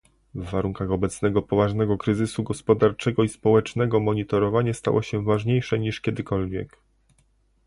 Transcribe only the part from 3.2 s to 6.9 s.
i społecznego monitorowanie stało się ważniejsze niż kiedykolwiek